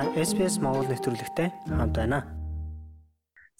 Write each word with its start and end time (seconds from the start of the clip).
Та 0.00 0.08
SPS 0.16 0.56
Монгол 0.64 0.88
нэвтрүүлэгтэй 0.88 1.52
хамт 1.68 1.92
байна. 1.92 2.24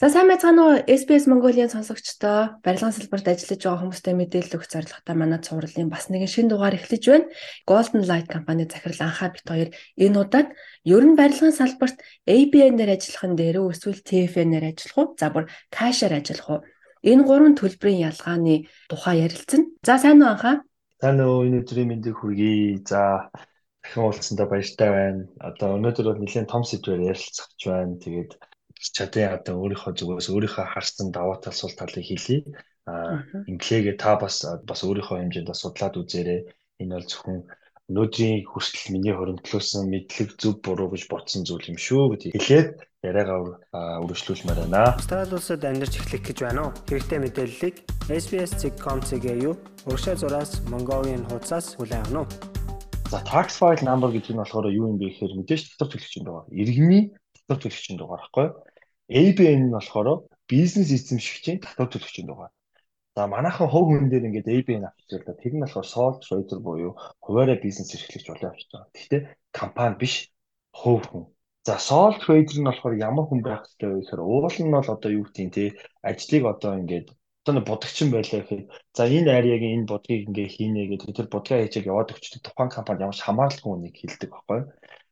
За 0.01 0.09
сайн 0.09 0.25
байцгаана 0.25 0.63
уу 0.65 0.77
SBS 0.89 1.29
Mongolia 1.29 1.69
сонсогчдоо 1.69 2.65
барилгын 2.65 2.97
салбарт 2.97 3.29
ажиллаж 3.29 3.61
байгаа 3.61 3.81
хүмүүстээ 3.85 4.15
мэдээлэл 4.17 4.57
өгөх 4.57 4.73
зорилготой 4.73 5.17
манай 5.21 5.45
цувралын 5.45 5.93
бас 5.93 6.09
нэгэн 6.09 6.33
шинэ 6.33 6.49
дугаар 6.49 6.81
эхлэж 6.81 7.05
байна. 7.13 7.29
Golden 7.69 8.09
Light 8.09 8.29
компани 8.33 8.65
захирал 8.65 9.05
анхаа 9.05 9.29
бит 9.37 9.45
хоёр 9.45 9.69
энэ 10.01 10.17
удаад 10.17 10.49
ер 10.89 11.05
нь 11.05 11.19
барилгын 11.21 11.53
салбарт 11.53 12.01
ABN-ээр 12.25 12.91
ажиллахын 12.97 13.37
дээр 13.37 13.61
эсвэл 13.61 14.01
TFN-ээр 14.01 14.65
ажиллах 14.73 14.97
уу? 14.97 15.09
За 15.21 15.29
бүр 15.29 15.45
кашаар 15.69 16.25
ажиллах 16.25 16.49
уу? 16.49 16.61
Энэ 17.05 17.21
гурван 17.29 17.53
төлбөрийн 17.61 18.09
ялгааны 18.09 18.65
тухай 18.89 19.29
ярилцсан. 19.29 19.77
За 19.85 20.01
сайн 20.01 20.25
уу 20.25 20.33
анхаа? 20.33 20.65
Сайн 21.05 21.21
уу 21.21 21.45
энэ 21.45 21.61
өдрийн 21.61 21.93
мэндийг 21.93 22.17
хүргэе. 22.17 22.81
За 22.89 23.29
дахин 23.83 24.05
уулзсандаа 24.05 24.47
баяртай 24.51 24.91
байна. 24.91 25.23
Одоо 25.41 25.77
өнөөдөр 25.77 26.07
бол 26.09 26.23
нэлээд 26.23 26.53
том 26.53 26.65
сэдвээр 26.65 27.09
ярилцах 27.13 27.49
гэж 27.51 27.63
байна. 27.69 27.95
Тэгээд 28.05 28.31
чадсан 28.81 29.37
одоо 29.37 29.55
өөрийнхөө 29.61 29.93
зүгээс 29.97 30.29
өөрийнхөө 30.33 30.67
харсан 30.73 31.09
даваа 31.13 31.37
тал 31.41 31.57
сул 31.57 31.73
талыг 31.77 32.05
хэлье. 32.07 32.45
Аа 32.89 33.25
инглигээ 33.51 33.97
та 34.01 34.17
бас 34.17 34.45
бас 34.69 34.81
өөрийнхөө 34.85 35.21
хэмжээнд 35.21 35.53
судлаад 35.53 36.01
үзээрэй. 36.01 36.41
Энэ 36.81 36.95
бол 36.97 37.09
зөвхөн 37.09 37.39
өнөөдрийн 37.91 38.47
хүртэл 38.47 38.93
миний 38.95 39.13
хоригдлуулсан 39.13 39.91
мэдлэг 39.91 40.39
зөв 40.39 40.63
буруу 40.63 40.95
гэж 40.95 41.11
бодсон 41.11 41.43
зүйл 41.43 41.75
юм 41.75 41.79
шүү 41.87 42.15
гэдгийг 42.15 42.35
хэлээд 42.39 42.69
яриагаа 43.03 43.39
үргэлжлүүлмээр 44.07 44.59
байна. 44.63 44.95
Австрали 44.95 45.35
улсад 45.35 45.67
амьдарч 45.67 45.99
эхлэх 45.99 46.23
гэж 46.23 46.39
байна 46.47 46.71
уу? 46.71 46.73
Хэрэгтэй 46.87 47.19
мэдээллийг 47.19 47.77
SBS.com.cg 48.07 49.27
юу? 49.43 49.59
Уршаа 49.91 50.15
зураас 50.15 50.63
Mongolian 50.71 51.27
хуудасаас 51.27 51.75
хүлээн 51.75 52.07
авах 52.15 52.31
нь. 52.31 52.60
За 53.11 53.19
tax 53.25 53.59
file 53.59 53.83
number 53.83 54.11
гэдэг 54.15 54.33
нь 54.35 54.39
болохоор 54.39 54.71
юу 54.71 54.87
юм 54.91 54.99
бэ 55.03 55.11
гэхээр 55.11 55.35
мэдээж 55.35 55.63
дотор 55.75 55.99
төлөгчийн 55.99 56.25
дугаар. 56.25 56.47
Иргэний 56.63 57.03
дотор 57.35 57.59
төлөгчийн 57.67 57.99
дугаар 57.99 58.23
байхгүй 58.23 58.47
юу? 58.47 58.55
ABN 59.11 59.61
нь 59.67 59.75
болохоор 59.75 60.09
бизнес 60.47 60.95
эзэмшигчийн 60.95 61.59
татвар 61.59 61.91
төлөгчийн 61.91 62.31
дугаар. 62.31 62.55
За 63.19 63.27
манайхан 63.27 63.67
хөв 63.67 63.85
хүн 63.91 64.07
дээр 64.11 64.29
ингээд 64.31 64.53
ABN 64.55 64.87
авчихлаа 64.87 65.27
да. 65.27 65.41
Тэр 65.43 65.53
нь 65.59 65.63
болохоор 65.67 65.89
sole 65.95 66.19
trader 66.23 66.59
буюу 66.63 66.93
хуваараа 67.19 67.59
бизнес 67.59 67.91
эрхлэгч 67.99 68.27
болоо 68.31 68.49
авч 68.55 68.63
байгаа. 68.71 68.95
Гэхдээ 68.95 69.23
компани 69.59 69.97
биш 69.99 70.15
хөв 70.71 71.03
хүн. 71.11 71.25
За 71.67 71.83
sole 71.83 72.15
trader 72.23 72.57
нь 72.63 72.69
болохоор 72.71 72.95
ямар 72.95 73.27
хүн 73.27 73.43
байх 73.43 73.67
хэрэгтэй 73.67 73.91
вэ 73.91 73.99
гэхээр 74.07 74.23
уул 74.23 74.55
нь 74.63 74.71
бол 74.71 74.89
одоо 74.95 75.11
юу 75.19 75.27
гэдэг 75.27 75.51
те 75.51 75.65
ажлыг 76.07 76.45
одоо 76.47 76.79
ингээд 76.79 77.09
нэг 77.55 77.65
бодогчин 77.67 78.09
байлаа 78.13 78.41
гэхэд 78.43 78.63
за 78.97 79.03
энэ 79.07 79.31
ариагийн 79.39 79.75
энэ 79.83 79.91
бодгийг 79.91 80.27
ингээ 80.29 80.49
хийнэ 80.55 80.83
гэдэг 80.91 81.17
тэр 81.17 81.29
бодгаа 81.33 81.59
хийчийг 81.61 81.91
яваад 81.93 82.13
өгчдөг 82.15 82.41
тухайн 82.45 82.71
компани 82.71 83.03
ямар 83.05 83.17
ч 83.17 83.23
хамааралгүй 83.25 83.71
үнийг 83.73 83.97
хэлдэг 83.99 84.31
байхгүй. 84.33 84.61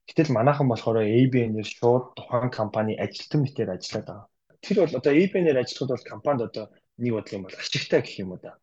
Гэтэл 0.08 0.32
манайхан 0.36 0.66
болохоор 0.68 0.98
ABN-ээр 1.04 1.68
шууд 1.68 2.04
тухайн 2.16 2.50
компани 2.50 2.92
ажилтан 3.04 3.40
мэтээр 3.44 3.74
ажиллаад 3.76 4.06
байгаа. 4.08 4.26
Тэр 4.64 4.76
бол 4.82 4.98
одоо 4.98 5.12
ABN-ээр 5.12 5.58
ажиллахад 5.60 5.92
бол 5.92 6.10
компанид 6.12 6.42
одоо 6.48 6.64
нэг 6.96 7.12
бодлого 7.12 7.36
юм 7.38 7.44
бол 7.44 7.60
ашигтай 7.60 8.00
гэх 8.02 8.16
юм 8.22 8.32
уу 8.32 8.40
да. 8.40 8.56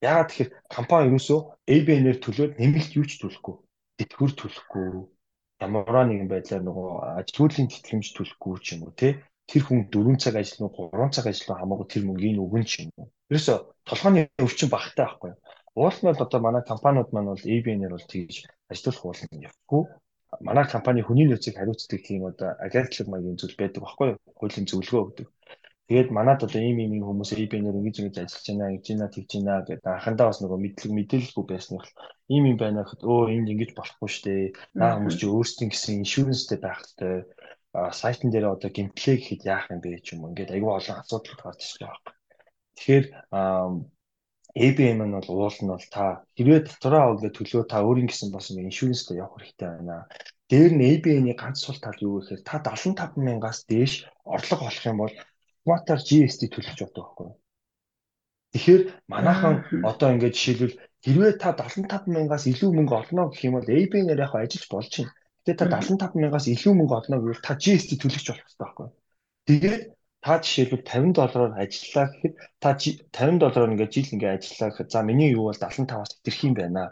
Яагаад 0.00 0.28
тэгэхээр 0.30 0.50
компани 0.76 1.06
ерөөсөө 1.08 1.40
ABN-ээр 1.74 2.18
төлөөд 2.24 2.52
нэмэлт 2.60 2.92
юу 2.98 3.06
ч 3.08 3.12
төлөхгүй. 3.20 3.56
Тэтгэвэр 4.00 4.32
төлөхгүй. 4.40 4.86
Ямар 5.64 6.04
нэгэн 6.08 6.28
байдлаар 6.28 6.64
нөгөө 6.64 6.88
ажилтгуулийн 7.20 7.68
тэтгэмж 7.72 8.06
төлөхгүй 8.12 8.54
ч 8.64 8.66
юм 8.76 8.80
уу 8.88 8.92
тий. 8.92 9.12
Тэр 9.50 9.62
хүн 9.66 9.80
4 9.94 10.18
цаг 10.22 10.34
ажиллана 10.40 10.68
уу 10.74 10.90
3 10.90 11.14
цаг 11.14 11.26
ажиллана 11.30 11.60
хамаагүй 11.60 11.86
тэр 11.90 12.02
мөнгөний 12.06 12.42
өгөн 12.46 12.64
ч 12.70 12.72
юм 12.82 12.90
уу. 12.98 13.08
Ерөөсөө 13.30 13.56
толгойн 13.88 14.26
өвчин 14.46 14.68
багтай 14.72 15.04
байхгүй 15.06 15.30
юу? 15.32 15.40
Уул 15.78 15.98
нь 16.00 16.08
бол 16.08 16.24
одоо 16.26 16.40
манай 16.42 16.62
компаниуд 16.66 17.10
маань 17.12 17.30
бол 17.30 17.50
ABN-ээр 17.54 17.94
бол 17.94 18.10
тэгж 18.12 18.34
ажиллах 18.72 19.04
уулын 19.06 19.44
явахгүй 19.48 19.82
манай 20.40 20.66
компани 20.74 21.00
хүний 21.02 21.26
нөөцийг 21.28 21.56
хариуцдаг 21.56 22.00
тийм 22.02 22.22
одоо 22.30 22.48
агентлаг 22.64 23.06
маягийн 23.08 23.38
зүйл 23.38 23.56
байдаг 23.58 23.82
байхгүй 23.82 24.06
юу? 24.10 24.18
Хуулийн 24.38 24.66
зөвлөгөө 24.68 25.02
өгдөг. 25.04 25.28
Тэгээд 25.86 26.10
манад 26.10 26.42
одоо 26.42 26.60
ийм 26.60 26.78
ийм 26.82 27.06
хүмүүс 27.06 27.30
ABN-ээр 27.38 27.78
ингэж 27.78 27.96
ингэж 28.02 28.16
ажиллаж 28.18 28.46
байна, 28.50 28.74
ингэж 28.74 28.86
байна, 28.90 29.14
тэгж 29.14 29.30
байна 29.38 29.54
гэдэг 29.68 29.86
анхандаа 29.86 30.26
бас 30.28 30.40
нөгөө 30.42 30.58
мэдлэг 30.64 30.92
мэдээлэлгүй 30.98 31.44
байсныг 31.46 31.84
ийм 32.34 32.44
ийм 32.50 32.58
байна 32.58 32.82
гэхэд 32.82 33.02
өө 33.06 33.20
энд 33.30 33.48
ингэж 33.54 33.70
болохгүй 33.78 34.10
шүү 34.10 34.24
дээ. 34.26 34.44
Наа 34.74 34.98
хүмүүс 34.98 35.16
чи 35.20 35.26
өөрсдийн 35.30 35.70
гэсэн 35.70 35.94
иншүрэнстэй 36.02 36.58
байх 36.58 36.82
хэрэгтэй. 36.82 37.16
Сайтн 38.00 38.28
дээр 38.32 38.46
одоо 38.56 38.70
гимтлээ 38.72 39.16
гэхэд 39.20 39.42
яах 39.44 39.66
юм 39.72 39.80
бэ 39.84 40.00
ч 40.04 40.16
юм. 40.16 40.28
Ингээд 40.30 40.54
аюул 40.56 40.78
олон 40.78 40.96
асуудал 41.00 41.36
гарч 41.36 41.60
ирж 41.60 41.76
байгаа 41.80 42.00
байхгүй. 42.04 42.14
Тэгэхээр 42.76 43.04
ABM 44.56 45.00
нь 45.04 45.16
бол 45.16 45.28
уул 45.36 45.58
нь 45.60 45.72
бол 45.72 45.86
та 45.92 46.04
хэрвээ 46.36 46.60
дотороо 46.64 47.20
ингээд 47.20 47.36
төлөө 47.36 47.62
та 47.68 47.84
өөрийн 47.84 48.08
гэсэн 48.08 48.32
бас 48.32 48.48
иншүрэнстэй 48.48 49.20
явах 49.20 49.36
хэрэгтэй 49.36 49.68
байна. 49.68 50.08
Дээр 50.48 50.72
нь 50.72 50.86
ABN-ийн 50.90 51.36
ганц 51.36 51.58
сул 51.60 51.76
тал 51.84 51.98
юу 52.00 52.24
гэхээр 52.24 52.42
та 52.48 52.56
75 52.64 53.20
мянгаас 53.20 53.68
дээш 53.68 54.08
орлого 54.24 54.64
олох 54.70 54.84
юм 54.88 54.98
бол 55.04 55.12
автоматар 55.12 56.00
GST 56.08 56.42
төлөвч 56.48 56.78
болдог 56.80 57.04
байхгүй? 57.04 57.28
Тэгэхээр 58.54 58.82
манайхан 59.12 59.54
одоо 59.90 60.08
ингээд 60.14 60.36
жишээлбэл 60.38 60.80
хэрвээ 61.04 61.32
та 61.42 61.52
75 61.52 62.06
мянгаас 62.14 62.44
илүү 62.46 62.70
мөнгө 62.72 62.94
олно 63.02 63.22
гэх 63.28 63.44
юм 63.44 63.54
бол 63.58 63.68
ABN-ээр 63.68 64.24
яг 64.24 64.32
ажиллаж 64.32 64.64
болж 64.70 64.92
байна. 64.96 65.12
Гэтэ 65.46 65.64
та 65.70 65.78
75 65.78 66.18
мянгаас 66.18 66.46
илүү 66.50 66.74
мөнгө 66.74 66.94
олно 66.98 67.16
гэвэл 67.22 67.46
та 67.46 67.54
GST 67.54 68.02
төлөгч 68.02 68.26
болох 68.26 68.42
хэрэгтэй 68.42 68.66
байхгүй? 68.66 68.88
Тэгээд 69.46 69.82
та 70.26 70.32
жишээлбэл 70.42 70.82
50 70.82 71.14
доллараар 71.14 71.54
ажиллаа 71.62 72.06
гэхэд 72.10 72.34
та 72.58 72.68
50 72.74 73.38
доллараар 73.38 73.72
ингээд 73.72 73.94
жил 73.94 74.12
ингээд 74.14 74.36
ажиллаа 74.42 74.68
гэхэд 74.74 74.90
за 74.90 75.00
миний 75.06 75.30
юу 75.30 75.46
бол 75.46 75.54
75-аас 75.54 76.12
хэтэрх 76.18 76.40
юм 76.42 76.54
байна. 76.58 76.84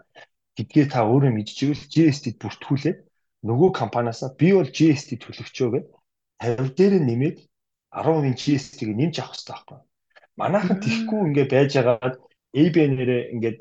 гэдгээ 0.55 0.87
та 0.95 1.03
өөрөө 1.03 1.33
мэдчихвэл 1.35 1.91
GST-д 1.91 2.39
бүртгүүлээд 2.39 2.99
нөгөө 3.43 3.71
компаниасаа 3.75 4.31
би 4.39 4.55
бол 4.55 4.71
GST 4.71 5.19
төлөгчөө 5.19 5.69
гэд 5.75 5.87
50 6.39 6.79
дээр 6.79 6.95
нэмээд 7.03 7.39
10% 7.91 8.39
GST-г 8.39 8.91
нэмж 8.95 9.15
авах 9.19 9.35
хэрэгтэй 9.35 9.51
байхгүй. 9.51 9.79
Манайхан 10.39 10.79
тийхгүй 10.79 11.21
ингээд 11.27 11.51
байж 11.51 11.71
байгаад 11.75 12.17
ABN-ээрээ 12.55 13.23
ингээд 13.35 13.59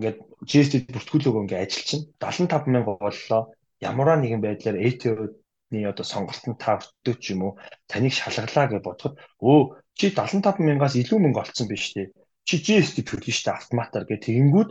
ингээд 0.00 0.18
GST 0.48 0.74
бүртгүүлээгөө 0.96 1.42
ингээд 1.44 1.64
ажилчин 1.64 2.00
75 2.16 2.72
мянга 2.72 2.96
боллоо. 2.96 3.42
Ямарваа 3.80 4.18
нэгэн 4.20 4.40
байдлаар 4.44 4.76
ATOны 4.76 5.80
одоо 5.90 6.04
сонголтод 6.04 6.56
та 6.60 6.76
өтөө 6.80 7.14
ч 7.22 7.24
юм 7.32 7.40
уу 7.46 7.52
таныг 7.90 8.12
шалгалаа 8.12 8.66
гэж 8.68 8.82
бодоход 8.84 9.14
өө 9.40 9.60
чи 9.98 10.06
75 10.12 10.60
мянгаас 10.68 10.94
илүү 11.00 11.18
мөнгө 11.20 11.40
олцсон 11.42 11.66
биш 11.68 11.96
үү? 11.96 12.12
Чи 12.46 12.54
GST 12.64 12.96
төлнө 13.08 13.32
шүү 13.32 13.44
дээ 13.46 13.58
автоматар 13.58 14.04
гэх 14.08 14.24
тэгэнгүүт 14.26 14.70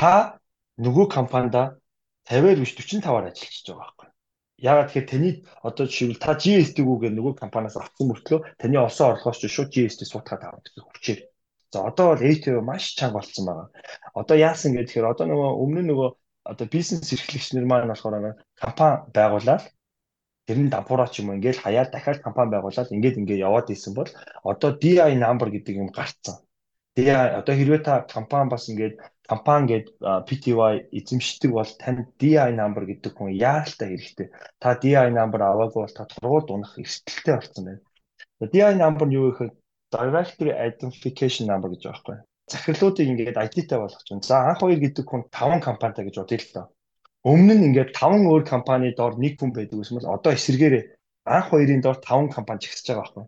та 0.00 0.12
нөгөө 0.84 1.06
компанида 1.16 1.62
50-аар 2.30 2.58
биш 2.62 2.72
45-аар 2.78 3.30
ажиллаж 3.30 3.64
байгаа 3.66 3.78
байхгүй. 3.78 4.08
Яагаад 4.68 4.88
тэгэхээр 4.90 5.10
таны 5.10 5.30
одоо 5.68 5.84
жишээл 5.86 6.18
та 6.18 6.34
GST-гүүгээ 6.42 7.12
нөгөө 7.14 7.34
компаниас 7.42 7.76
авсан 7.78 8.06
мөртлөө 8.10 8.38
таны 8.58 8.76
олсон 8.82 9.06
орлогоос 9.14 9.38
ч 9.38 9.46
шууд 9.46 9.70
GST 9.74 10.02
суудгаад 10.02 10.42
авах 10.42 10.62
гэсэн 10.66 10.82
хүчээр. 10.82 11.20
За 11.72 11.78
одоо 11.90 12.06
бол 12.14 12.22
ATO 12.26 12.60
маш 12.62 12.84
чанга 12.98 13.18
болсон 13.22 13.44
байгаа. 13.46 13.68
Одоо 14.18 14.36
яасан 14.38 14.74
гэхээр 14.74 15.06
одоо 15.12 15.26
нөгөө 15.30 15.50
өмнө 15.62 15.82
нөгөө 15.90 16.08
одоо 16.50 16.66
бизнес 16.74 17.12
эрхлэгчнэр 17.14 17.66
маань 17.68 17.90
болохоор 17.90 18.36
компани 18.62 18.96
байгуулаад 19.16 19.64
тэр 20.46 20.58
нь 20.62 20.72
дампуураа 20.72 21.08
ч 21.12 21.20
юм 21.20 21.28
уу 21.28 21.36
ингээл 21.38 21.62
хаяад 21.64 21.88
дахиад 21.92 22.24
компани 22.26 22.52
байгуулад 22.54 22.92
ингээд 22.94 23.20
ингээд 23.20 23.44
яваад 23.48 23.68
исэн 23.74 23.92
бол 23.98 24.10
одоо 24.50 24.70
DI 24.82 25.12
number 25.24 25.48
гэдэг 25.52 25.74
юм 25.82 25.88
гарцсан. 25.98 26.36
DI 26.96 27.12
одоо 27.40 27.54
хэрвээ 27.56 27.82
та 27.84 27.94
компани 28.16 28.48
бас 28.52 28.64
ингээд 28.70 28.94
компани 29.30 29.64
гээд 29.70 29.86
PTY 30.28 30.74
эзэмшдэг 30.98 31.50
бол 31.58 31.70
танд 31.82 32.08
DI 32.20 32.50
number 32.60 32.82
гэдэг 32.88 33.12
хүн 33.14 33.36
яаралтай 33.48 33.88
хэрэгтэй. 33.92 34.28
Та 34.62 34.68
DI 34.82 35.08
number 35.18 35.40
аваагүй 35.44 35.80
бол 35.84 35.96
та 35.98 36.04
тургуулд 36.10 36.48
унах 36.50 36.72
эрсдэлтэй 36.80 37.34
болсон 37.36 37.62
байна. 37.68 37.82
DI 38.52 38.72
number 38.82 39.04
нь 39.06 39.16
юу 39.20 39.28
гэхээр 39.30 39.52
Directory 39.94 40.52
Identification 40.52 41.48
Number 41.48 41.68
гэж 41.72 41.82
байгаа 41.84 41.96
байхгүй. 41.96 42.16
Захирлуудыг 42.52 43.06
ингээд 43.08 43.36
ID-тай 43.36 43.78
болгож 43.78 44.06
байна. 44.08 44.24
За 44.24 44.36
анх 44.48 44.60
хоёр 44.60 44.80
гэдэг 44.80 45.04
хүн 45.04 45.22
5 45.28 45.60
компанитай 45.68 46.04
гэж 46.04 46.16
бодъё 46.18 46.38
л 46.40 46.52
доо. 46.54 46.66
Өмнө 47.30 47.54
нь 47.54 47.66
ингээд 47.68 47.90
5 47.92 48.24
өөр 48.30 48.42
компани 48.52 48.94
доор 48.96 49.14
нэг 49.20 49.34
хүн 49.36 49.52
байдаг 49.52 49.76
гэсэн 49.78 49.96
бол 49.98 50.14
одоо 50.16 50.32
эсэргээрээ 50.32 50.84
анх 51.28 51.46
хоёрын 51.52 51.82
доор 51.84 51.98
5 52.00 52.32
компани 52.36 52.62
жигсэж 52.64 52.86
байгаа 52.88 53.04
байхгүй. 53.04 53.24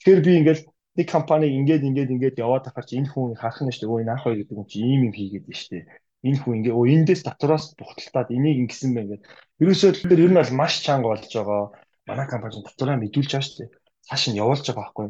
Тэгэхээр 0.00 0.20
би 0.26 0.32
ингээд 0.40 0.60
нэг 0.96 1.06
компани 1.12 1.46
ингээд 1.58 1.82
ингээд 1.88 2.12
ингээд 2.14 2.40
яваад 2.40 2.64
тахаар 2.64 2.86
чи 2.88 2.96
энэ 2.96 3.12
хүн 3.12 3.36
харах 3.36 3.60
нь 3.60 3.72
шүү 3.74 3.84
дээ. 3.84 3.92
Өө 3.92 4.00
энэ 4.02 4.12
анх 4.14 4.24
хоёр 4.24 4.38
гэдэг 4.40 4.56
хүн 4.56 4.70
чи 4.72 4.78
ийм 4.80 5.00
юм 5.08 5.12
хийгээд 5.12 5.44
байна 5.44 5.60
шүү 5.60 5.72
дээ. 5.72 5.84
Энэ 6.26 6.40
хүн 6.40 6.54
ингээд 6.56 6.78
өө 6.80 6.86
эндээс 6.94 7.22
татвараас 7.28 7.64
бухталтаад 7.76 8.28
энийг 8.32 8.56
ингэсэн 8.64 8.90
байна 8.96 9.10
гэдэг. 9.12 9.28
Ерөөсөө 9.60 9.90
тэр 10.08 10.20
ер 10.24 10.30
нь 10.32 10.40
бол 10.40 10.52
маш 10.56 10.74
чанга 10.80 11.08
болж 11.12 11.28
байгаа. 11.28 11.62
Манай 12.08 12.26
компани 12.32 12.64
татвараа 12.64 12.96
мэдүүлж 13.02 13.30
байгаа 13.36 13.44
шүү 13.44 13.58
дээ. 13.60 13.70
Цааш 14.08 14.22
нь 14.32 14.40
явуулж 14.40 14.64
байгаа 14.64 14.80
байхгүй. 14.80 15.06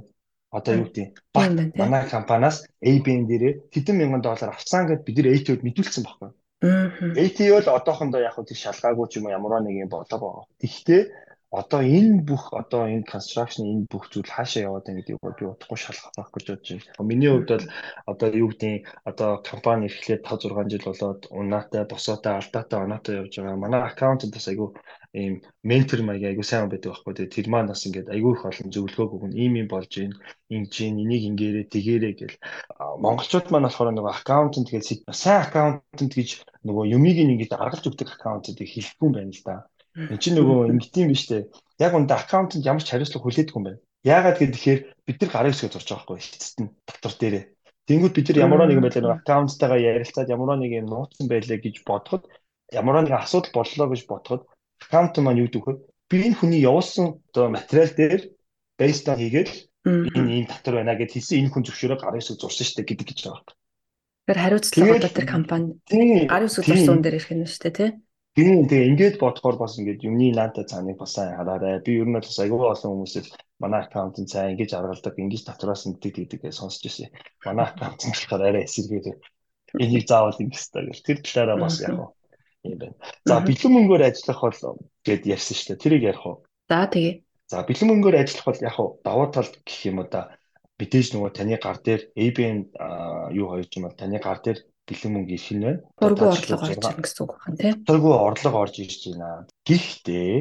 Одоо 0.51 0.75
юу 0.79 0.87
гэдэг 0.87 1.23
манай 1.77 2.09
компаниас 2.09 2.67
ABN 2.81 3.27
дээрээ 3.27 3.53
хэдэн 3.75 3.97
мянган 3.99 4.23
доллар 4.23 4.55
авсан 4.55 4.87
гэд 4.87 5.03
бид 5.03 5.17
нэр 5.19 5.35
AT-д 5.35 5.67
мэдүүлсэн 5.67 6.03
байхгүй. 6.07 6.31
AT 6.63 7.39
бол 7.53 7.69
одоохондоо 7.77 8.21
яг 8.23 8.35
хөө 8.39 8.49
тэр 8.49 8.59
шалгаагүй 8.65 9.07
ч 9.11 9.19
юм 9.19 9.27
уу 9.27 9.37
ямар 9.37 9.61
нэг 9.61 9.75
юм 9.85 9.91
бодлого 9.91 10.47
байгаа. 10.47 10.47
Гэхдээ 10.63 11.03
одоо 11.51 11.81
энэ 11.81 12.27
бүх 12.29 12.53
одоо 12.53 12.83
энэ 12.91 13.07
construction 13.13 13.63
энэ 13.71 13.87
бүх 13.93 14.11
зүйл 14.11 14.27
хаашаа 14.27 14.67
яваад 14.69 14.85
байгаа 14.87 14.99
гэдгийг 14.99 15.39
би 15.39 15.45
удахгүй 15.47 15.79
шалгах 15.79 16.13
байх 16.17 16.31
гэж 16.35 16.45
бодож 16.51 16.69
байна. 16.75 17.09
Миний 17.11 17.31
хувьд 17.31 17.51
бол 17.55 17.67
одоо 18.13 18.29
юу 18.43 18.49
гэдгийг 18.51 18.83
одоо 19.11 19.31
компани 19.51 19.87
эхлээд 19.87 20.23
5 20.27 20.51
6 20.51 20.71
жил 20.73 20.85
болоод 20.89 21.21
унаатай, 21.31 21.83
босоотой, 21.87 22.35
алдаатай, 22.37 22.79
оноотой 22.83 23.15
явж 23.23 23.33
байгаа. 23.39 23.63
Манай 23.63 23.81
аккаунтент 23.87 24.35
бас 24.35 24.47
айгүй 24.51 24.69
ийм 25.15 25.35
ментор 25.71 26.01
маяг 26.03 26.25
айгүй 26.29 26.45
сайн 26.45 26.69
байдаг 26.69 26.91
байхгүй. 26.93 27.15
Тэгээ 27.15 27.35
тэр 27.37 27.47
маань 27.53 27.71
бас 27.71 27.87
ингээд 27.87 28.13
айгүй 28.15 28.33
их 28.35 28.45
олон 28.51 28.69
зөвлөгөө 28.75 29.17
өгнө. 29.17 29.39
Ийм 29.43 29.53
юм 29.63 29.69
болж 29.71 29.93
байна. 29.97 30.19
Ингэж 30.53 30.75
юм 30.83 30.97
энийг 31.03 31.23
ингээрээ 31.31 31.67
тэгээрээ 31.73 32.15
гэл. 32.21 32.37
Монголчууд 33.05 33.47
маань 33.49 33.67
болохоор 33.67 33.95
нөгөө 33.95 34.13
аккаунтент 34.13 34.69
гэж 34.75 34.85
сайн 35.15 35.41
аккаунтент 35.47 36.13
гэж 36.19 36.31
нөгөө 36.67 36.85
юмыг 36.97 37.17
ингээд 37.23 37.55
аргалж 37.55 37.85
өгдөг 37.87 38.09
аккаунтентыг 38.13 38.69
хэлэхгүй 38.69 39.07
юм 39.09 39.15
байна 39.17 39.33
л 39.33 39.43
да. 39.47 39.57
Энд 39.97 40.21
чинь 40.21 40.37
нөгөө 40.37 40.77
ингэдэм 40.77 41.09
биш 41.09 41.25
үү? 41.33 41.49
Яг 41.81 41.93
үндэ 41.97 42.13
аккаунтент 42.13 42.69
ямар 42.69 42.85
ч 42.85 42.93
хариуцлага 42.93 43.25
хүлээдэг 43.25 43.57
юм 43.57 43.65
байна. 43.65 43.81
Яагаад 44.05 44.39
гэхээр 44.45 44.81
бид 45.09 45.17
нар 45.25 45.31
гарын 45.33 45.53
хэсгээ 45.57 45.73
зурж 45.73 45.89
байгаа 45.89 46.05
байхгүй 46.05 46.21
эцэст 46.21 46.57
нь 46.61 46.71
дотор 46.85 47.15
дээрээ. 47.17 47.45
Тэнгүүд 47.89 48.15
бид 48.15 48.27
нар 48.29 48.43
ямар 48.45 48.61
нэгэн 48.69 48.85
байдлаар 48.85 49.17
аккаунттайгаа 49.25 49.81
ярилцаад 49.81 50.29
ямар 50.29 50.59
нэг 50.61 50.73
юм 50.77 50.87
нууцсан 50.93 51.27
байлаа 51.33 51.59
гэж 51.59 51.77
бодоход 51.89 52.23
ямар 52.77 53.01
нэгэн 53.01 53.25
асуудал 53.25 53.53
боллоо 53.57 53.87
гэж 53.89 54.03
бодоход 54.05 54.43
аккаунт 54.85 55.17
маань 55.23 55.41
юу 55.41 55.49
гэвэл 55.49 55.81
би 56.11 56.17
энэ 56.29 56.39
хүний 56.39 56.61
явуулсан 56.61 57.23
одоо 57.33 57.47
материал 57.49 57.93
дээр 57.97 58.23
based 58.77 59.07
on 59.09 59.17
хийгээл 59.17 59.55
энэ 59.87 60.33
ийм 60.35 60.47
татвар 60.51 60.83
байна 60.83 60.99
гэж 60.99 61.11
хэлсэн 61.15 61.47
энэ 61.47 61.53
хүн 61.55 61.65
зөвшөөрөө 61.65 61.99
гарын 62.03 62.21
хэсэг 62.21 62.37
зурсан 62.43 62.67
дээ 62.75 62.87
гэдэг 62.91 63.07
гэж 63.07 63.21
байгаа. 63.25 63.55
Тэгэхээр 64.27 64.43
хариуцлага 64.43 64.95
одоо 64.99 65.13
тэр 65.15 65.27
компани 65.31 65.67
гарын 65.87 66.49
хэсэг 66.51 66.65
зурсан 66.67 66.99
дээр 67.01 67.17
ирэх 67.19 67.33
нь 67.33 67.47
дээ 67.47 67.75
тий. 67.75 67.91
Тийм 68.37 68.69
тэгээ 68.69 68.91
ингээд 68.93 69.17
бодохоор 69.17 69.57
бас 69.57 69.81
ингээд 69.81 70.05
юмны 70.05 70.29
наантай 70.37 70.69
цааныг 70.69 71.01
бас 71.01 71.17
сайн 71.17 71.33
хараарай. 71.41 71.81
Би 71.81 71.97
ер 71.97 72.05
нь 72.05 72.17
бас 72.21 72.37
аягүй 72.37 72.69
олон 72.69 72.93
хүмүүсээс 72.93 73.33
манай 73.65 73.81
аккаунтын 73.81 74.29
цаа 74.29 74.53
ингэж 74.53 74.77
аргалдаг, 74.77 75.17
ингэж 75.17 75.43
татвараас 75.49 75.89
мэддэг 75.89 76.13
гэдэг 76.13 76.41
гэж 76.45 76.53
сонсч 76.53 76.85
ирсэн. 76.85 77.09
Манай 77.49 77.65
аккаунтын 77.73 78.13
болохоор 78.13 78.43
арай 78.45 78.69
эсэргээр 78.69 79.07
энийг 79.81 80.05
заавал 80.05 80.37
ингэх 80.37 80.61
хэрэгтэй 80.61 80.85
гэх. 80.85 81.01
Тэр 81.09 81.19
талаараа 81.25 81.59
бас 81.65 81.81
яг 81.81 81.97
юм 81.97 82.77
байна. 82.77 82.97
За 83.25 83.41
бэлэн 83.41 83.73
мөнгөөр 83.73 84.03
ажиллах 84.05 84.41
бол 84.45 84.61
гэд 85.07 85.23
ярьсан 85.25 85.57
шүү 85.57 85.69
дээ. 85.73 85.81
Тэрийг 85.81 86.05
ярих 86.05 86.25
уу? 86.29 86.37
За 86.69 86.85
тэгээ. 86.93 87.15
За 87.49 87.65
бэлэн 87.65 87.89
мөнгөөр 87.89 88.17
ажиллах 88.21 88.47
бол 88.53 88.61
яг 88.69 88.77
уу 88.77 88.89
давуу 89.01 89.29
тал 89.33 89.49
гэх 89.49 89.81
юм 89.89 90.05
уу 90.05 90.09
да 90.13 90.37
мэдээж 90.77 91.17
нөгөө 91.17 91.31
таны 91.33 91.57
гар 91.57 91.79
дээр 91.81 92.03
ABN 92.13 92.59
юу 93.33 93.47
хоёрч 93.49 93.73
юм 93.81 93.89
бол 93.89 93.97
таны 93.97 94.21
гар 94.21 94.45
дээр 94.45 94.59
бэлэн 94.87 95.13
мөнгө 95.13 95.35
ирэх 95.37 95.51
нь 95.53 95.65
байна. 95.67 95.81
Тургуу 95.99 96.31
орлого 96.31 96.63
орж 96.63 96.79
ирнэ 96.79 97.03
гэсэн 97.03 97.23
үг 97.27 97.33
байна 97.37 97.59
тийм. 97.61 97.75
Тургуу 97.87 98.15
орлого 98.29 98.59
орж 98.65 98.75
ирж 98.81 99.01
байна. 99.11 99.47
Гэхдээ 99.67 100.33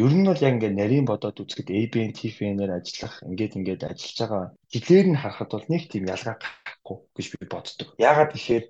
ер 0.00 0.12
нь 0.14 0.28
бол 0.28 0.44
яг 0.46 0.54
ингээд 0.56 0.78
нарийн 0.80 1.06
бодоод 1.06 1.40
үзэхэд 1.42 1.68
ABN 1.68 2.12
TFN-ээр 2.16 2.72
ажиллах 2.78 3.14
ингээд 3.26 3.56
ингээд 3.58 3.82
ажиллаж 3.90 4.18
байгаа 4.22 4.44
жилээр 4.72 5.06
нь 5.10 5.20
харахад 5.20 5.50
бол 5.52 5.66
нэг 5.68 5.82
тийм 5.90 6.04
ялгаа 6.06 6.36
гарахгүй 6.38 6.96
гэж 7.16 7.26
би 7.34 7.46
боддог. 7.50 7.88
Яагаад 7.98 8.32
гэхээр 8.32 8.64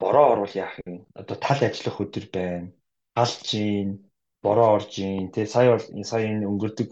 бороо 0.00 0.26
орвол 0.32 0.54
яах 0.54 0.74
юм? 0.86 1.04
Одоо 1.20 1.36
тал 1.36 1.60
ажиллах 1.60 1.96
өдөр 2.00 2.26
байна. 2.32 2.72
Алж 3.18 3.48
ийн, 3.52 3.88
бороо 4.40 4.68
орж 4.78 4.92
ийн. 5.02 5.28
Тэ 5.34 5.44
сая 5.44 5.74
бол 5.74 5.84
сая 6.06 6.24
энэ 6.24 6.48
өнгөрдөг 6.48 6.88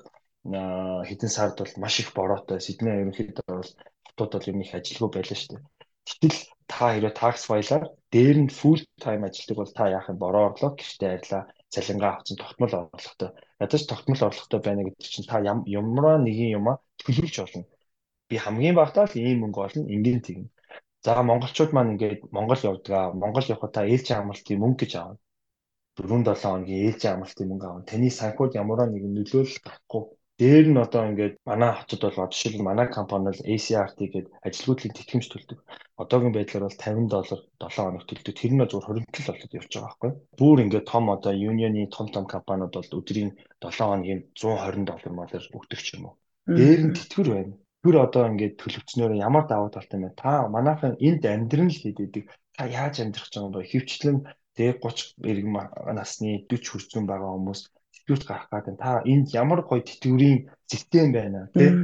хэдэн 1.08 1.30
сард 1.30 1.56
бол 1.58 1.72
маш 1.82 2.00
их 2.02 2.12
бороотой. 2.18 2.60
Сидней 2.60 3.00
ерөнхийдөө 3.02 3.46
бол 3.46 3.72
хотод 4.06 4.30
бол 4.34 4.50
юм 4.50 4.60
их 4.60 4.74
ажилгүй 4.74 5.10
байлаа 5.12 5.38
шүү 5.38 5.50
дээ. 5.54 5.64
Гэтэл 6.08 6.38
та 6.72 6.84
хэрэг 6.92 7.14
tax 7.20 7.36
file-аар 7.48 7.84
дээр 8.12 8.36
нь 8.44 8.54
full 8.58 8.80
time 9.04 9.22
ажилладаг 9.26 9.56
бол 9.58 9.72
та 9.78 9.84
яах 9.96 10.06
юм 10.12 10.18
бороо 10.22 10.44
орлоо 10.48 10.70
гэртээ 10.76 11.10
арилаа 11.16 11.42
цалингаа 11.72 12.12
авсан 12.16 12.36
тогтмол 12.38 12.72
орлоготой. 12.78 13.30
Ядаж 13.64 13.82
тогтмол 13.88 14.22
орлоготой 14.28 14.60
байна 14.66 14.82
гэдэг 14.84 15.06
чинь 15.12 15.28
та 15.30 15.36
ямар 15.40 16.16
нэгэн 16.26 16.54
юмаа 16.58 16.76
төлөвлөж 17.00 17.36
болно. 17.40 17.64
Би 18.28 18.36
хамгийн 18.44 18.76
багтаа 18.80 19.04
л 19.08 19.16
ийм 19.16 19.38
мөнгө 19.42 19.60
олно, 19.66 19.88
ингийн 19.94 20.20
тэгнэ. 20.26 20.48
За 21.04 21.22
монголчууд 21.30 21.72
маань 21.72 21.92
ингээд 21.94 22.20
Монгол 22.36 22.60
явдаг. 22.70 23.14
Монгол 23.22 23.46
явхад 23.54 23.72
та 23.72 23.80
ээлжийн 23.92 24.20
амралтын 24.20 24.60
мөнгө 24.60 24.80
гэж 24.82 24.92
аавна. 24.96 25.18
4-7 25.96 26.42
хоногийн 26.42 26.84
ээлжийн 26.86 27.14
амралтын 27.16 27.48
мөнгө 27.48 27.66
аавна. 27.68 27.88
Таны 27.90 28.08
санхуд 28.10 28.52
ямар 28.62 28.80
нэгэн 28.92 29.12
нөлөөлөл 29.16 29.62
гарахгүй 29.64 30.02
Дээр 30.38 30.66
нь 30.70 30.78
одоо 30.78 31.02
ингээд 31.10 31.34
манай 31.50 31.72
хотод 31.74 32.14
бол 32.14 32.30
жишээл 32.30 32.62
манай 32.62 32.86
компани 32.86 33.26
бол 33.26 33.42
ACRT 33.42 33.98
гэдэг 33.98 34.24
ажилгүйдлийн 34.46 34.94
тэтгэмж 34.94 35.26
төлдөг. 35.34 35.58
Одоогийн 35.98 36.34
байдлаар 36.34 36.64
бол 36.70 36.78
50 36.78 37.10
доллар 37.10 37.40
7 37.58 37.82
хоног 37.82 38.04
төлдөг. 38.06 38.34
Тэр 38.38 38.52
нь 38.54 38.62
зөвхөн 38.62 38.86
хоригдтол 38.86 39.26
болоод 39.34 39.56
явж 39.58 39.70
байгаа 39.74 39.82
байхгүй. 39.90 40.10
Бүүр 40.38 40.58
ингээд 40.62 40.86
том 40.86 41.04
одоо 41.10 41.32
Union-ы 41.34 41.90
том 41.90 42.06
том 42.14 42.24
компаниуд 42.30 42.70
бол 42.70 42.90
өдрийн 43.02 43.30
7 43.58 43.82
хоногийн 43.82 44.20
120 44.38 44.86
доллар 44.86 45.12
малаар 45.18 45.44
өгдөг 45.58 45.80
ч 45.82 45.98
юм 45.98 46.06
уу. 46.06 46.14
Дээр 46.46 46.80
нь 46.86 46.94
тэтгэр 46.94 47.28
байна. 47.34 47.54
Тэр 47.82 47.96
одоо 48.06 48.22
ингээд 48.30 48.54
төлөвчнөөр 48.62 49.12
ямар 49.18 49.44
давуу 49.50 49.74
талтай 49.74 49.98
бэ? 49.98 50.14
Та 50.22 50.46
манайхан 50.46 50.94
энд 51.02 51.26
амьдрын 51.26 51.66
л 51.66 51.82
хийдэг. 51.82 52.30
Та 52.54 52.62
яаж 52.70 53.02
амьдрах 53.02 53.26
гэж 53.26 53.34
байгаа 53.34 53.50
юм 53.50 53.54
бэ? 53.58 53.70
Хөвчлэн 53.74 54.16
тэгээ 54.54 54.76
30 54.86 55.18
эргэн 55.18 55.54
насны 55.98 56.46
40 56.46 56.62
хүрсэн 56.70 57.10
байгаа 57.10 57.34
хүмүүс 57.34 57.60
сэтгүүлч 58.08 58.24
гарах 58.24 58.48
гэдэг. 58.48 58.80
Та 58.80 59.04
энд 59.04 59.28
ямар 59.36 59.60
гоё 59.68 59.84
тэтгэврийн 59.84 60.48
систем 60.64 61.12
байна 61.12 61.52
тий. 61.52 61.76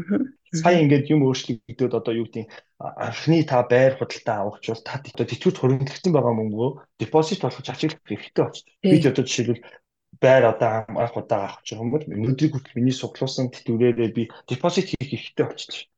Сая 0.54 0.80
ингээд 0.80 1.12
юм 1.12 1.28
өөрчлөгдөд 1.28 1.92
одоо 1.92 2.14
юу 2.16 2.24
гэдэг 2.30 2.48
анхны 2.80 3.44
та 3.44 3.60
байр 3.68 4.00
худалдаа 4.00 4.48
авах 4.48 4.64
ч 4.64 4.72
бол 4.72 4.80
та 4.80 5.02
тэтгэврт 5.04 5.60
хөрөнгөлөгдсөн 5.60 6.12
байгаа 6.14 6.34
мөнгөө 6.40 6.70
депозит 6.96 7.42
болгож 7.42 7.68
ачаглах 7.68 8.00
хэрэгтэй 8.08 8.44
болчих. 8.44 8.64
Би 8.80 8.96
ч 9.02 9.04
одоо 9.10 9.24
жишээлбэл 9.26 9.66
байр 10.22 10.44
одоо 10.48 10.86
анх 10.88 11.14
удаа 11.18 11.40
авах 11.44 11.62
ч 11.66 11.74
юм 11.74 11.90
бол 11.90 12.06
өнөөдрийг 12.06 12.54
хүртэл 12.54 12.78
миний 12.78 12.94
суглуулсан 12.94 13.50
тэтгэврээрээ 13.50 14.10
би 14.14 14.22
депозит 14.46 14.94
хийх 14.94 15.10
хэрэгтэй 15.10 15.44
болчих. 15.44 15.90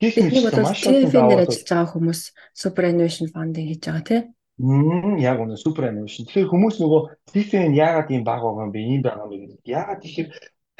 Гэх 0.00 0.16
мэт 0.16 0.56
маш 0.62 0.86
их 0.86 1.12
даваа 1.12 1.44
ажиллаж 1.44 1.66
байгаа 1.66 1.92
хүмүүс 1.92 2.20
superannuation 2.56 3.26
fund-ыг 3.28 3.66
хийж 3.68 3.82
байгаа 3.84 4.06
тий. 4.06 4.20
Мм 4.60 5.16
яг 5.16 5.40
үнэ 5.40 5.56
супер 5.56 5.88
анимашн. 5.88 6.28
Тэгэхээр 6.28 6.52
хүмүүс 6.52 6.76
нөгөө 6.84 7.00
TFN 7.32 7.72
яагаад 7.72 8.12
ийм 8.12 8.24
баг 8.28 8.44
байгаа 8.44 8.64
юм 8.68 8.72
бэ? 8.74 8.80
Ийм 8.92 9.00
байгаа 9.00 9.24
юм 9.24 9.30
бэ 9.32 9.36
гэдэг. 9.40 9.60
Яагаад 9.64 10.00
тэгэхээр 10.04 10.28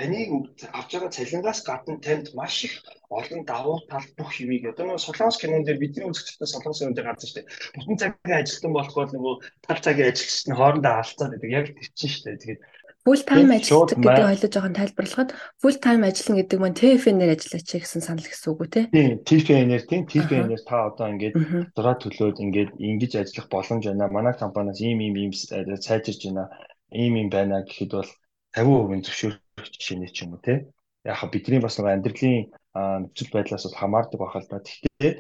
таныг 0.00 0.31
авч 0.79 0.91
байгаа 0.93 1.17
цалингаас 1.17 1.61
гадна 1.69 1.97
танд 2.05 2.27
маш 2.37 2.56
их 2.65 2.75
олон 3.09 3.41
давуу 3.44 3.77
тал 3.88 4.06
бүх 4.17 4.32
юмыг 4.44 4.65
одоо 4.73 4.85
нөгөө 4.85 5.05
солонгос 5.05 5.38
кинон 5.41 5.65
дээр 5.65 5.81
бидний 5.81 6.05
үзэгчтэй 6.09 6.49
солонгос 6.49 6.81
кинон 6.81 6.94
дээр 6.97 7.09
гардаг 7.09 7.29
шүү 7.29 7.37
дээ. 7.41 7.49
Бүтэн 7.77 8.00
цагийн 8.00 8.41
ажилтан 8.41 8.73
болохоор 8.77 9.09
нөгөө 9.12 9.35
тал 9.65 9.81
цагийн 9.85 10.09
ажилчид 10.12 10.49
нь 10.49 10.59
хоорондоо 10.61 10.94
алцаад 11.00 11.31
байдаг. 11.32 11.50
Яг 11.59 11.67
чинь 11.99 12.12
шүү 12.12 12.25
дээ. 12.25 12.41
Тэгээд 12.41 12.61
full 13.05 13.23
time 13.25 13.50
ажилладаг 13.56 13.97
гэдэг 13.97 14.29
ойлгож 14.31 14.52
байгаа 14.55 14.76
тайлбарлахад 14.76 15.31
full 15.62 15.79
time 15.81 16.02
ажиллана 16.05 16.38
гэдэг 16.41 16.58
маань 16.61 16.79
TFN-ээр 16.79 17.32
ажиллаач 17.35 17.69
гэсэн 17.81 18.02
санал 18.05 18.26
гэсэн 18.29 18.49
үг 18.52 18.61
үү 18.61 18.70
те? 18.70 18.82
Тийм, 18.93 19.25
TFN-ээр 19.25 19.85
тийм 19.88 20.02
TFN-ээр 20.05 20.62
та 20.69 20.76
одоо 20.93 21.06
ингээд 21.08 21.35
зураг 21.73 21.99
төлөөд 22.05 22.37
ингээд 22.44 22.70
ингэж 22.76 23.12
ажиллах 23.25 23.49
боломж 23.49 23.85
байна. 23.88 24.12
Манай 24.12 24.35
компаниас 24.37 24.81
ийм 24.85 25.00
ийм 25.00 25.17
ийм 25.17 25.32
сайжирж 25.32 26.20
байна. 26.29 26.52
Ийм 26.93 27.14
ийм 27.17 27.29
байна 27.32 27.64
гэхэд 27.64 27.91
бол 27.96 28.10
50% 28.53 29.06
зөвшөөрөх 29.08 29.69
жишээний 29.75 30.13
ч 30.13 30.29
юм 30.29 30.36
уу 30.36 30.44
те. 30.44 30.69
Яг 31.08 31.25
бидний 31.32 31.63
бас 31.65 31.81
нэг 31.81 31.89
амьдралын 31.89 32.53
нөхцөл 32.77 33.32
байдлаас 33.32 33.65
бол 33.65 33.81
хамаардаг 33.81 34.19
байх 34.20 34.36
л 34.36 34.51
да. 34.51 34.60
Гэхдээ 34.60 35.13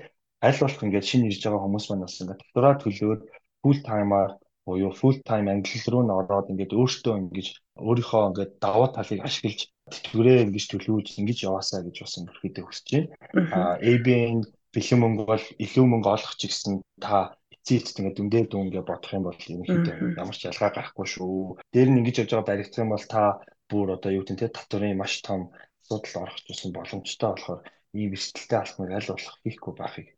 аль 0.44 0.60
болох 0.60 0.82
ингээд 0.84 1.08
шинэ 1.08 1.28
ирж 1.32 1.42
байгаа 1.44 1.64
хүмүүс 1.64 1.86
маань 1.88 2.04
бас 2.04 2.20
ингээд 2.20 2.42
татвараа 2.44 2.74
төлөөд 2.80 3.20
full 3.62 3.80
time-аар 3.84 4.30
буюу 4.70 4.92
full 5.00 5.18
time 5.28 5.50
англи 5.52 5.78
руу 5.90 6.02
н 6.06 6.14
ороод 6.14 6.50
ингээд 6.52 6.76
өөртөө 6.78 7.14
ингэж 7.20 7.48
өөрийнхөө 7.86 8.22
ингээд 8.30 8.52
давуу 8.64 8.88
талыг 8.94 9.20
ашиглаж 9.26 9.60
тэтгэврээ 9.90 10.38
ингэж 10.46 10.64
төлөвлөж 10.70 11.08
ингэж 11.20 11.38
яваасаа 11.48 11.80
гэж 11.82 11.96
бас 12.02 12.14
өрхөдөө 12.22 12.64
хүсэж 12.66 12.86
байна. 12.94 13.08
Аа 13.56 13.74
ABN 13.90 14.38
бэлэн 14.74 15.00
мөнгө 15.02 15.24
бол 15.30 15.44
илүү 15.64 15.84
мөнгө 15.90 16.10
олох 16.14 16.34
ч 16.38 16.42
гэсэн 16.46 16.74
та 17.02 17.34
эцээ 17.50 17.76
эцэд 17.80 17.98
ингээд 18.00 18.16
дүндээ 18.18 18.44
дүн 18.48 18.70
гэж 18.70 18.84
бодох 18.86 19.12
юм 19.18 19.24
бол 19.26 19.40
ерөнхийдөө 19.52 19.96
ямар 20.22 20.36
ч 20.38 20.42
ялгаа 20.46 20.70
гарахгүй 20.72 21.06
шүү. 21.10 21.58
Дээр 21.74 21.88
нь 21.90 21.98
ингэж 22.00 22.16
явж 22.22 22.30
байгаа 22.32 22.48
баригдах 22.48 22.82
юм 22.84 22.92
бол 22.94 23.06
та 23.10 23.22
бүр 23.70 23.88
одоо 23.96 24.10
юу 24.14 24.22
гэдэг 24.22 24.48
нь 24.48 24.56
татварын 24.56 25.00
маш 25.00 25.12
том 25.26 25.40
асуудал 25.82 26.22
орох 26.22 26.38
гэсэн 26.46 26.70
боломжтой 26.70 27.30
болохоор 27.34 27.60
ийм 27.98 28.14
эрсдэлтэй 28.14 28.58
алхмыг 28.62 28.90
аль 28.94 29.10
болох 29.10 29.34
хийхгүй 29.42 29.74
байхыг 29.74 30.08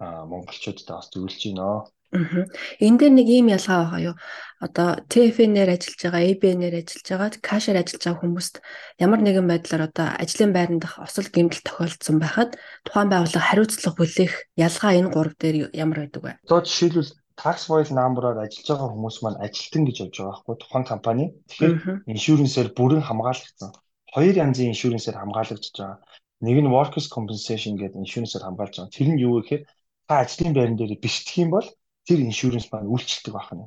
монголчуудад 0.00 0.88
бас 0.90 1.06
зөвлөж 1.12 1.42
байна. 1.46 1.86
Энэ 2.10 2.98
дээр 2.98 3.14
нэг 3.14 3.28
ийм 3.30 3.46
ялгаа 3.54 3.86
байгаа 3.86 4.00
юу? 4.02 4.16
Одоо 4.58 4.98
TFN-ээр 5.06 5.70
ажиллаж 5.78 6.00
байгаа, 6.02 6.26
ABN-ээр 6.26 6.74
ажиллаж 6.82 7.06
байгаа, 7.06 7.30
Cash-аар 7.38 7.78
ажиллаж 7.78 8.02
байгаа 8.02 8.22
хүмүүст 8.26 8.54
ямар 8.98 9.20
нэгэн 9.22 9.46
байдлаар 9.46 9.86
одоо 9.86 10.08
ажлын 10.18 10.50
байранд 10.50 10.84
осол 10.98 11.28
гэмтэл 11.30 11.62
тохиолдсон 11.62 12.18
байхад 12.18 12.58
тухайн 12.82 13.08
байгууллага 13.14 13.46
хариуцлага 13.46 13.94
бүлээх 13.94 14.34
ялгаа 14.58 14.92
энэ 14.98 15.12
гурав 15.14 15.34
дээр 15.38 15.56
ямар 15.70 15.98
байдаг 16.02 16.22
вэ? 16.26 16.32
Одоо 16.50 16.60
жишээлбэл 16.66 17.14
tax 17.38 17.56
file 17.70 17.94
number-аар 17.94 18.42
ажиллаж 18.42 18.66
байгаа 18.68 18.88
хүмүүс 18.90 19.16
маань 19.22 19.40
ажилтан 19.46 19.82
гэж 19.86 19.96
явж 20.02 20.14
байгаа 20.18 20.34
байхгүй 20.34 20.56
тухайн 20.58 20.84
компани. 20.90 21.24
Тэгэхээр 21.48 21.74
иншүрэнсээр 22.10 22.68
бүрэн 22.74 23.06
хамгаалагдсан. 23.06 23.70
Хоёр 24.12 24.34
янзын 24.44 24.74
иншүрэнсээр 24.74 25.16
хамгаалагдж 25.16 25.76
байгаа. 25.78 25.98
Нэг 26.42 26.56
нь 26.58 26.72
workers 26.74 27.06
compensation 27.06 27.78
гэдэг 27.78 28.02
иншүрэнсээр 28.02 28.44
хамгаалж 28.44 28.74
байгаа. 28.76 28.92
Тэр 28.92 29.08
нь 29.14 29.22
юу 29.24 29.32
вэ 29.38 29.40
гэхээр 29.40 29.62
та 30.10 30.14
ажлын 30.26 30.52
байран 30.52 30.76
дээр 30.76 30.98
бишдэх 31.00 31.38
юм 31.38 31.50
бол 31.54 31.66
тэр 32.06 32.18
иншүрэнс 32.28 32.68
маань 32.70 32.90
үйлчлдэг 32.92 33.34
байна. 33.34 33.66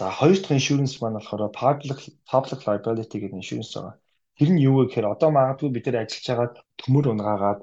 За 0.00 0.10
хоёр 0.10 0.38
дахь 0.40 0.56
иншүрэнс 0.58 0.94
маань 1.00 1.18
болохоор 1.18 1.52
public 1.62 1.98
public 2.32 2.60
liability 2.66 3.16
гэдэг 3.20 3.40
иншүрэнс 3.40 3.72
байгаа. 3.74 3.94
Тэр 4.38 4.48
нь 4.52 4.62
юу 4.68 4.74
вэ 4.80 4.82
гэхээр 4.88 5.12
одоо 5.14 5.30
магадгүй 5.34 5.70
бид 5.72 5.86
нар 5.86 6.02
ажиллаж 6.02 6.26
байгаад 6.28 6.54
төмөр 6.80 7.06
унгаагаад 7.12 7.60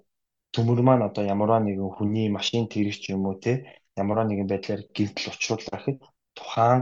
төмөр 0.56 0.80
маань 0.86 1.08
одоо 1.10 1.24
ямарваа 1.34 1.62
нэгэн 1.64 1.96
хүний 1.98 2.28
машин 2.38 2.66
тэрч 2.74 3.10
юм 3.14 3.26
уу 3.26 3.36
те 3.46 3.54
ямарваа 4.02 4.26
нэгэн 4.30 4.48
байдлаар 4.50 4.82
гинтл 4.96 5.32
учруулах 5.34 5.74
гэхэд 5.74 5.98
тухайн 6.38 6.82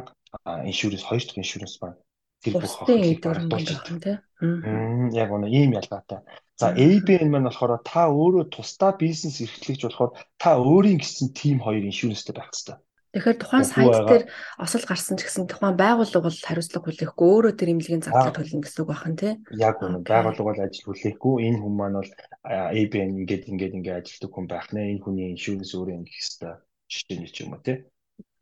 иншүрэнс 0.70 1.08
хоёр 1.08 1.24
дахь 1.24 1.42
иншүрэнс 1.44 1.76
маань 1.82 2.00
тэр 2.44 2.54
бүх 2.62 2.74
хохирлыг 2.78 3.20
гаргуулж 3.26 3.70
байгаа 3.74 4.18
тийм. 4.38 5.16
Яг 5.24 5.30
үнэ 5.36 5.48
ийм 5.50 5.72
ялгаатай. 5.80 6.20
За 6.60 6.68
ABN 6.86 7.30
маань 7.32 7.48
болохоор 7.48 7.82
та 7.92 8.02
өөрөө 8.12 8.46
тусдаа 8.56 8.92
бизнес 9.04 9.42
эрхлэгч 9.42 9.82
болохоор 9.88 10.12
та 10.42 10.50
өөрийн 10.60 11.00
гэсэн 11.00 11.28
тим 11.40 11.58
хоёр 11.66 11.84
иншүрэнстэй 11.90 12.36
байх 12.36 12.52
хэрэгтэй. 12.52 12.78
Тэгэхээр 13.16 13.40
тухайн 13.40 13.64
сайт 13.64 13.96
дээр 14.12 14.24
осол 14.60 14.84
гарсан 14.84 15.16
ч 15.16 15.24
гэсэн 15.24 15.48
тухайн 15.48 15.80
байгууллага 15.80 16.28
бол 16.28 16.36
хариуцлага 16.36 16.84
хүлээхгүй 16.84 17.28
өөрөө 17.32 17.54
тэр 17.56 17.72
имлэгийн 17.72 18.04
задлага 18.04 18.36
төлнө 18.36 18.68
гэсэн 18.68 18.82
үг 18.84 18.92
байна 18.92 19.16
тий. 19.16 19.34
Яг 19.56 19.80
үнэ. 19.80 20.04
Байгууллага 20.04 20.48
бол 20.52 20.60
ажил 20.60 20.92
хүлээхгүй. 20.92 21.34
Энэ 21.48 21.60
хүн 21.64 21.76
маань 21.80 21.98
бол 22.04 22.12
ABN 22.44 23.24
ингээд 23.24 23.48
ингээд 23.48 23.78
ингээд 23.80 24.00
ажилтдаг 24.04 24.32
хүн 24.36 24.46
байх 24.52 24.68
нэ. 24.76 25.00
Энэ 25.00 25.04
хүний 25.08 25.32
иншүрэнс 25.32 25.72
өөрөө 25.80 25.96
ингэх 25.96 26.20
хэвээр 26.20 26.60
жишээний 26.92 27.32
ч 27.32 27.38
юм 27.48 27.56
уу 27.56 27.64
тий. 27.64 27.78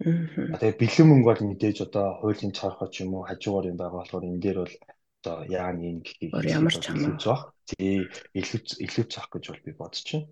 Тэгээ 0.02 0.80
бэлэн 0.82 1.08
мөнгө 1.08 1.30
бол 1.30 1.42
мэдээж 1.54 1.78
одоо 1.86 2.06
хуулийн 2.20 2.58
цорхоо 2.58 2.90
ч 2.90 3.06
юм 3.06 3.14
уу 3.14 3.30
хажуугаар 3.30 3.70
юм 3.70 3.78
байгаа 3.78 4.02
болохоор 4.02 4.26
энэ 4.26 4.42
дээр 4.42 4.58
бол 4.66 4.76
одоо 5.24 5.48
яа 5.48 5.72
нэг 5.72 6.04
гэхийг 6.04 6.36
ямар 6.44 6.76
ч 6.76 6.92
хамаа. 6.92 7.56
Тий 7.64 8.12
илүү 8.36 8.76
илүү 8.84 9.06
цах 9.08 9.32
гэж 9.32 9.56
бол 9.56 9.64
би 9.64 9.72
бодож 9.72 10.04
байна. 10.04 10.28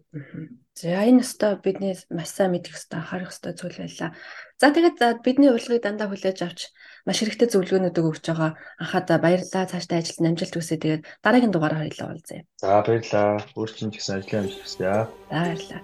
За 0.75 0.99
энэ 0.99 1.23
өстой 1.23 1.55
бидний 1.63 1.95
маш 2.11 2.35
сайн 2.35 2.51
мэдэх 2.51 2.75
өстой 2.75 2.99
анхаарах 2.99 3.31
өстой 3.31 3.55
зүйл 3.55 3.79
байлаа. 3.79 4.11
За 4.59 4.67
тэгээд 4.67 5.23
бидний 5.23 5.47
урилгыг 5.47 5.79
дандаа 5.79 6.11
хүлээж 6.11 6.43
авч 6.43 6.75
маш 7.07 7.23
хэрэгтэй 7.23 7.47
зөвлөгөөнүүдийг 7.55 8.03
өгч 8.03 8.25
байгаа 8.35 8.59
анхаад 8.83 9.07
баярлалаа. 9.23 9.71
Цаашдаа 9.71 10.03
ажилд 10.03 10.27
амжилт 10.27 10.55
хүсье. 10.59 10.75
Тэгээд 10.75 11.07
дараагийн 11.23 11.55
дугаараар 11.55 11.87
хэлээ 11.87 12.09
уулзъя. 12.11 12.43
За 12.59 12.83
баярлалаа. 12.83 13.39
Өөрчлөн 13.55 13.91
ч 13.91 14.03
гэсэн 14.03 14.19
ажлын 14.19 14.39
амжилт 14.43 14.63
хүсье. 14.67 15.07
Баярлалаа. 15.31 15.81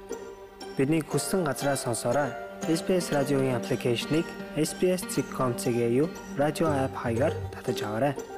Бидний 0.75 0.99
хүссэн 0.99 1.47
газраас 1.47 1.87
сонсоорой. 1.87 2.27
SBS 2.67 3.15
радиогийн 3.15 3.55
аппликейшнийг 3.55 4.27
SBS.com.cg-ийг 4.59 6.11
радио 6.35 6.67
апп 6.67 6.95
хаягаар 6.99 7.33
татаж 7.55 7.79
аваарай. 7.87 8.37